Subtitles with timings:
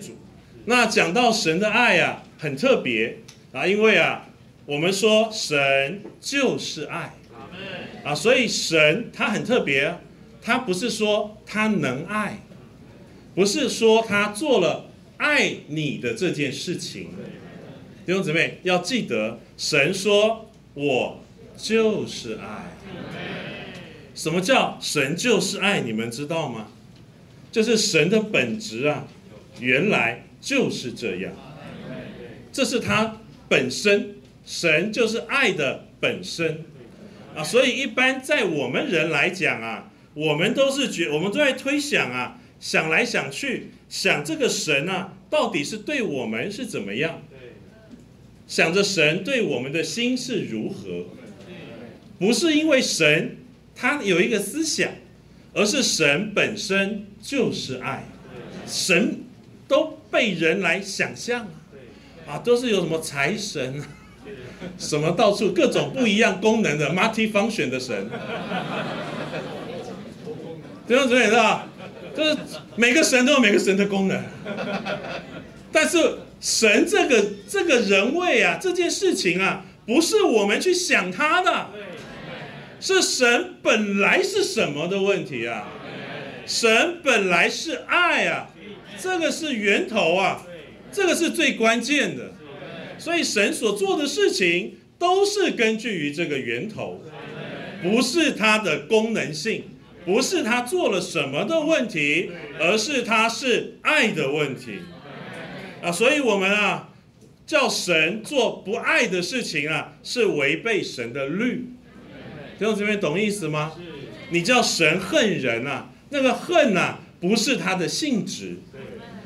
[0.00, 0.16] 主。
[0.66, 3.18] 那讲到神的爱啊，很特别
[3.52, 4.26] 啊，因为啊，
[4.66, 7.14] 我们说神就是爱
[8.02, 9.94] 啊，所以神他很特别，
[10.40, 12.38] 他不是说他能爱，
[13.34, 17.10] 不是说他做了爱你的这件事情。
[18.06, 21.22] 弟兄姊妹要记得，神说我
[21.56, 22.72] 就是爱。
[24.14, 25.80] 什么叫神就是爱？
[25.80, 26.68] 你们知道吗？
[27.50, 29.06] 就是神的本质啊，
[29.60, 31.32] 原来就是这样。
[32.52, 36.64] 这是他本身，神就是爱的本身
[37.34, 37.42] 啊。
[37.42, 47.22] 所以一般在我们人来讲啊，我们都是觉，我们都在推想啊，想来想去，想这个神啊，到底是对我们是怎么样？
[48.46, 51.06] 想着神对我们的心是如何？
[52.18, 53.38] 不是因为神。
[53.76, 54.88] 他有一个思想，
[55.52, 58.04] 而是神本身就是爱，
[58.68, 59.18] 神
[59.66, 61.48] 都被人来想象
[62.26, 63.82] 啊，都是有什么财神，
[64.78, 68.08] 什么到处各种不一样功能的 multi function 的神，
[70.86, 71.68] 这样子你知道，
[72.16, 72.36] 就是
[72.76, 74.22] 每个神都有每个神的功能，
[75.72, 81.70] 但是神这个这个人位啊，这件事情啊，不是我们去想他的。
[82.80, 85.68] 是神本来是什么的问题啊？
[86.44, 88.50] 神本来是爱啊，
[89.00, 90.46] 这个是源头啊，
[90.92, 92.32] 这个是最关键的。
[92.98, 97.02] 所以神所做的事情都是根据于这个源头，
[97.82, 99.64] 不是它的功能性，
[100.04, 104.78] 不是他做了什么的问题，而是他是爱的问题
[105.82, 105.90] 啊。
[105.90, 106.90] 所以我们啊，
[107.46, 111.66] 叫神做不爱的事情啊，是违背神的律。
[112.58, 113.72] 听众这边，懂意思吗？
[114.30, 118.58] 你叫神恨人啊，那个恨呐，不是它的性质，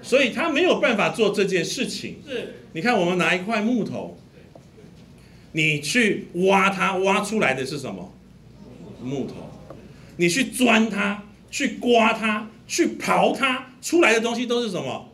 [0.00, 2.16] 所以它没有办法做这件事情。
[2.26, 4.16] 是，你看，我们拿一块木头，
[5.52, 8.14] 你去挖它，挖出来的是什么？
[9.02, 9.34] 木头。
[10.16, 15.10] 你去钻它，去刮它，去刨它，出来的东西都是什么？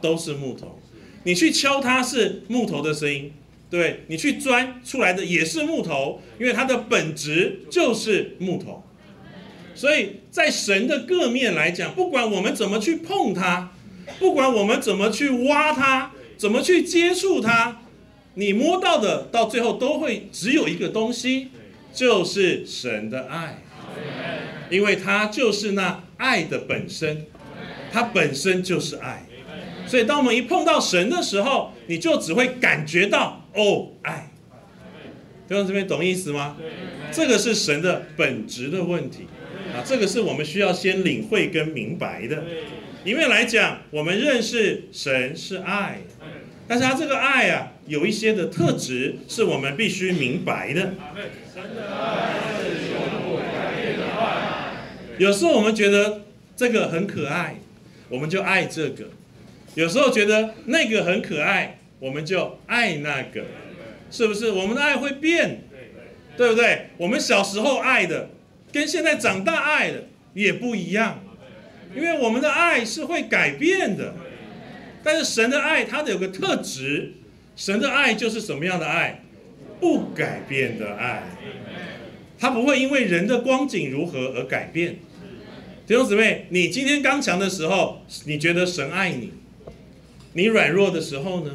[0.00, 0.80] 都是木头。
[1.24, 3.32] 你去敲它，是木头的声音。
[3.68, 8.82] 对你去钻出来的也是木头，因为它的本质就是木头。
[9.74, 13.72] 所以在神的各面来讲，不管我们怎么去碰它，
[14.18, 17.82] 不管我们怎么去挖它，怎么去接触它，
[18.34, 21.48] 你摸到的到最后都会只有一个东西，
[21.92, 23.62] 就是神的爱，
[24.70, 27.26] 因为它就是那爱的本身，
[27.90, 29.26] 它本身就是爱。
[29.86, 33.40] 所以当我们一碰到神的时候，你就只会感觉到。
[33.54, 34.30] 哦，爱，
[35.46, 36.56] 弟兄这边懂意思吗？
[37.12, 39.26] 这个是神的本质的问题
[39.74, 42.44] 啊，这个是我们需要先领会跟明白的。
[43.04, 46.02] 因为来讲，我们认识神是爱，
[46.68, 50.94] 但是他这个爱啊，有一些的特质是我们必须明白的。
[51.52, 54.74] 神的爱是永不改变的爱。
[55.18, 56.22] 有时候我们觉得
[56.54, 57.56] 这个很可爱，
[58.08, 59.06] 我们就爱这个；
[59.74, 61.78] 有时候觉得那个很可爱。
[62.02, 63.44] 我们就爱那个，
[64.10, 64.50] 是不是？
[64.50, 65.60] 我们的爱会变，
[66.36, 66.88] 对不对？
[66.96, 68.30] 我们小时候爱的，
[68.72, 71.20] 跟现在长大爱的也不一样，
[71.94, 74.14] 因为我们的爱是会改变的。
[75.04, 77.12] 但是神的爱，它的有个特质，
[77.56, 79.22] 神的爱就是什么样的爱？
[79.80, 81.24] 不改变的爱，
[82.38, 84.96] 它不会因为人的光景如何而改变。
[85.88, 89.30] 弟兄姊妹，你今天刚强的时候，你觉得神爱你；
[90.34, 91.50] 你软弱的时候呢？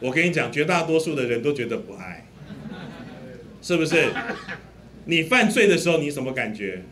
[0.00, 2.26] 我跟你讲，绝大多数的人都觉得不爱，
[3.62, 4.08] 是不是？
[5.08, 6.82] 你犯罪的时候，你什么感觉？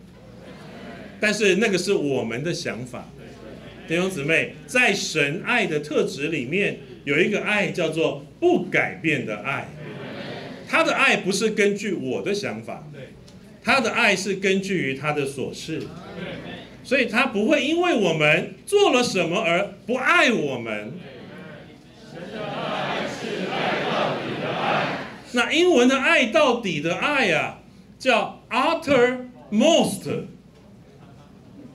[1.20, 3.10] 但是那个是我们的想法，
[3.86, 9.68] 弟兄姊妹，在神爱的特质里面，有一个爱叫做不改变的爱。
[10.66, 12.88] 他的爱不是根据我的想法，
[13.62, 15.82] 他的爱是根据于他的所事，
[16.82, 20.94] 所以他不会因为我们做了什么而不爱我们。
[22.10, 24.98] 神的爱是爱到底的爱
[25.32, 27.58] 那英文的爱到底的爱呀，
[27.98, 30.24] 叫 uttermost，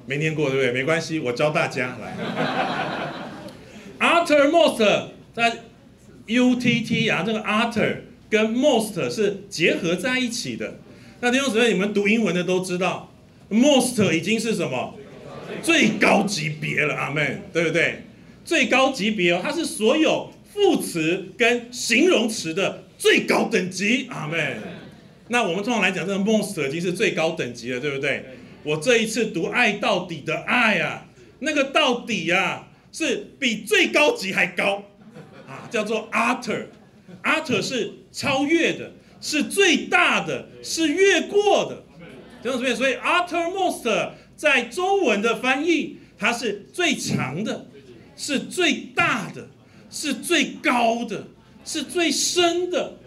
[0.06, 0.71] 没念过对不对？
[0.71, 2.15] 没关系，我教大家来。
[4.00, 5.57] uttermost 在
[6.27, 7.97] U T T 啊，这个 utter
[8.29, 10.79] 跟 most 是结合在一起的。
[11.19, 13.12] 那弟兄姊妹，你们读英文的都知道
[13.50, 14.95] ，most 已经是什么
[15.62, 18.03] 最高级别了，阿门，对不对？
[18.44, 22.83] 最高级别哦，它是所有副词跟形容词的。
[22.97, 24.57] 最高等级，阿妹。
[25.31, 28.25] 那我们通常来讲，这个 most 已经是最高等级了，对不对？
[28.63, 31.07] 我这一次读爱到底的爱啊，
[31.39, 34.83] 那个到底啊，是比最高级还高
[35.48, 38.92] 啊，叫做 utter，utter 是超越的，
[39.22, 41.86] 是最大的，是越过的。
[42.44, 47.68] 弟兄姊妹，所以 uttermost 在中文的翻译，它是最长的，
[48.18, 49.48] 是最大的，
[49.89, 51.28] 是最高的，
[51.63, 52.98] 是最深的。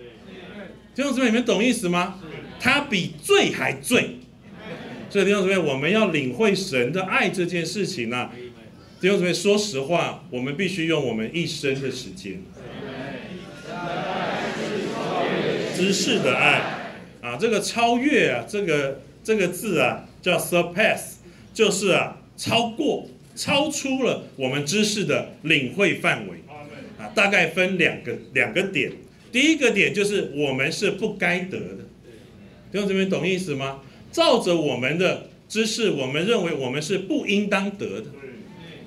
[0.94, 2.20] 弟兄姊妹，你们懂意思吗？
[2.60, 4.18] 它比罪还罪。
[5.10, 8.30] 所以弟兄姊妹，我们要领会神的爱这件事情呢，
[9.00, 12.42] 弟兄姊妹，说实话，我们必须用我们一生的时间。
[15.74, 16.60] 知识的爱
[17.20, 21.14] 啊，这个超越啊，这个这个字啊，叫 surpass，
[21.52, 26.38] 就是啊，超过、超出了我们知识的领会范围。
[26.96, 28.92] 啊，大概分两个两个点。
[29.34, 31.78] 第一个点就是我们是不该得的。
[32.70, 33.80] 弟兄姊妹，懂意思吗？
[34.12, 38.06] 照着我们的知识，我们认为我们是不应当得的，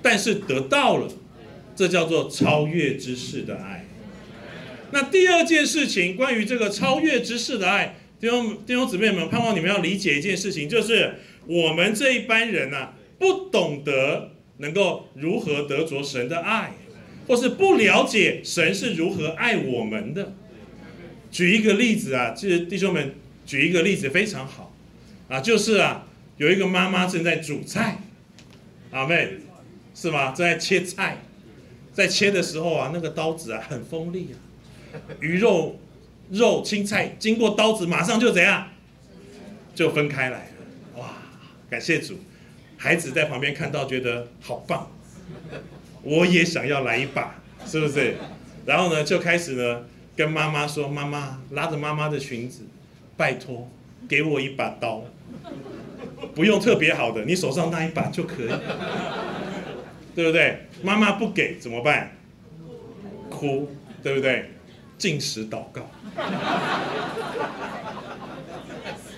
[0.01, 1.09] 但是得到了，
[1.75, 3.85] 这叫做超越知识的爱。
[4.91, 11.15] 那第二件事情，关于这个超越知识的爱，弟兄弟兄姊妹们，盼望你们要理解一件事情，就是
[11.45, 16.71] 我们这一班人呢，不懂得能够如何得着神的爱，
[17.27, 20.33] 或是不了解神是如何爱我们的。
[21.29, 23.15] 举一个例子啊，其实弟兄们
[23.45, 24.73] 举一个例子非常好。
[25.27, 26.07] 啊，就是啊，
[26.37, 27.99] 有一个妈妈正在煮菜，
[28.91, 29.39] 阿妹，
[29.93, 30.31] 是吗？
[30.31, 31.17] 正在切菜，
[31.91, 35.77] 在切的时候啊，那个刀子啊很锋利啊，鱼肉、
[36.29, 38.69] 肉、青菜经过刀子，马上就怎样，
[39.75, 41.01] 就分开来了。
[41.01, 41.17] 哇，
[41.69, 42.17] 感谢主，
[42.77, 44.89] 孩子在旁边看到觉得好棒，
[46.03, 47.35] 我也想要来一把，
[47.65, 48.15] 是不是？
[48.65, 49.83] 然后呢，就开始呢
[50.15, 52.63] 跟妈妈说：“妈妈，拉着妈妈的裙子，
[53.15, 53.69] 拜托。”
[54.07, 55.03] 给我一把刀，
[56.33, 58.47] 不用特别好的，你手上那一把就可以，
[60.15, 60.59] 对不对？
[60.81, 62.15] 妈妈不给怎么办？
[63.29, 63.69] 哭，
[64.01, 64.51] 对不对？
[64.97, 65.89] 进食祷告，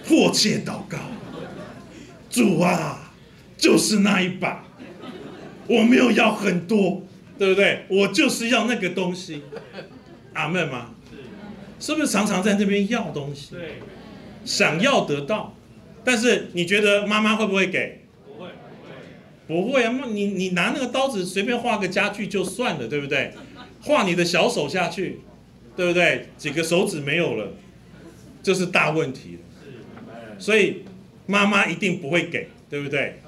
[0.08, 0.98] 迫切祷告，
[2.32, 3.12] 主啊，
[3.58, 4.64] 就是那一把，
[5.70, 7.04] 我没有要很多，
[7.38, 7.86] 对不对？
[7.88, 9.44] 我就是要那个东西，
[10.34, 10.96] 阿门吗？
[11.80, 13.56] 是不是常常在那边要东西？
[13.56, 13.76] 对。
[14.46, 15.56] 想要得到，
[16.04, 18.06] 但是你觉得妈妈会不会给？
[18.26, 18.50] 不会，
[19.48, 19.94] 不会啊！
[20.08, 23.34] 你你拿那个刀子随便画个家具就算了，对不对？
[23.82, 25.20] 画你的小手下去，
[25.76, 26.28] 对不对？
[26.38, 27.54] 几个手指没有了，
[28.42, 29.38] 这是大问题
[30.40, 30.84] 所以
[31.28, 33.22] 妈妈一定不会给，对不对？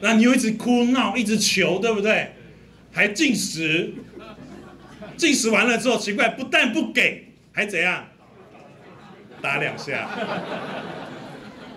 [0.00, 2.32] 那你又一直哭闹，一直求，对不对？
[2.92, 3.92] 还进食，
[5.16, 8.06] 进食完了之后，奇怪，不但不给，还怎样？
[9.40, 10.08] 打两下，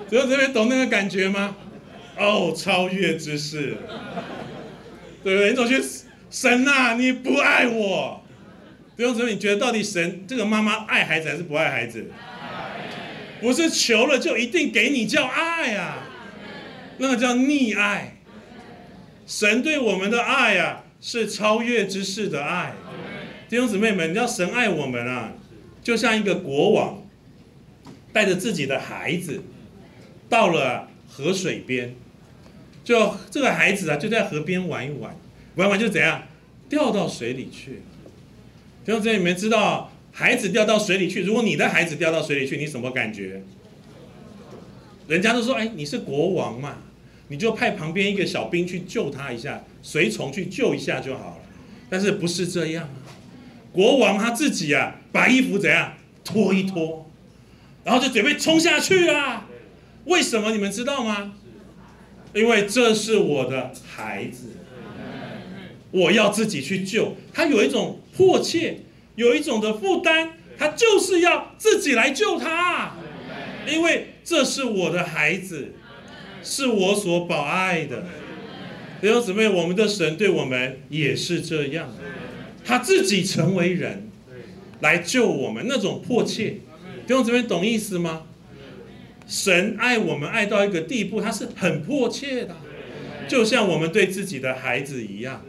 [0.09, 1.55] 只有这边懂那个感觉吗？
[2.17, 3.77] 哦，超越之事，
[5.23, 5.49] 对不对？
[5.51, 5.85] 你总觉得
[6.29, 8.23] 神呐，你不爱我，
[8.95, 12.09] 不用说，你觉得到底神这个妈妈爱孩子还是不爱孩子？
[13.39, 15.97] 不是求了就一定给你叫爱啊，
[16.97, 18.17] 那个叫溺爱。
[19.25, 22.73] 神对我们的爱啊，是超越之事的爱。
[23.49, 25.33] 弟兄姊妹们，你知道神爱我们啊，
[25.83, 27.01] 就像一个国王。
[28.13, 29.41] 带着自己的孩子
[30.27, 31.95] 到了河水边，
[32.83, 35.15] 就这个孩子啊，就在河边玩一玩，
[35.55, 36.23] 玩玩就怎样
[36.67, 37.81] 掉到水里去。
[38.83, 43.41] 弟兄姊妹，你们知道孩子掉到水里去，如果你的孩子掉到水里去，你什么感觉？
[45.07, 46.79] 人家都说，哎，你是国王嘛，
[47.31, 51.43] 你就派旁边一个小兵去救他一下，随从去救一下就好了。
[51.89, 53.07] 但是不是这样啊？
[53.71, 55.93] 国王他自己啊，把衣服怎样
[56.25, 57.09] 脱一脱。
[57.85, 59.47] 然后就准备冲下去啊！
[60.05, 61.33] 为什么你们知道吗？
[62.33, 64.49] 因为这是我的孩子，
[65.91, 67.45] 我要自己去救他。
[67.45, 68.81] 有一种迫切，
[69.15, 72.91] 有一种的负担，他就是要自己来救他。
[73.67, 75.73] 因为这是我的孩子，
[76.43, 78.05] 是我所保爱的。
[79.01, 81.89] 弟兄姊妹，我们的神对我们也是这样，
[82.63, 84.09] 他自己成为人
[84.79, 86.57] 来救我们，那种迫切。
[87.07, 88.23] 弟兄姊妹，懂意思吗？
[89.27, 92.55] 神爱我们爱到一个地步，他是很迫切的，
[93.27, 95.43] 就像我们对自己的孩子一样。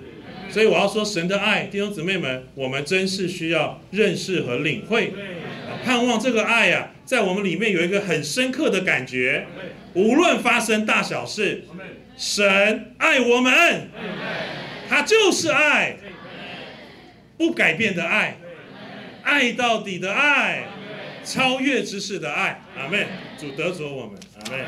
[0.48, 5.12] 所以我要说，神的爱，弟兄姊妹们，我们真是需要认识和领会。
[5.84, 9.46] 盼望这个爱呀，在我们里面有一个很深刻的感觉。
[9.94, 11.64] 无论发生大小事，
[12.16, 13.88] 神爱我们，
[14.88, 15.96] 他就是爱，
[17.36, 18.36] 不改变的爱，
[19.22, 20.64] 爱到底的爱。
[21.24, 23.06] 超越知识的爱，阿妹，
[23.38, 24.64] 主得着我们，阿妹。